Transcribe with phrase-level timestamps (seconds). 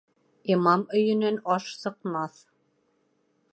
[0.53, 2.43] Имам өйөнән аш сыҡмаҫ.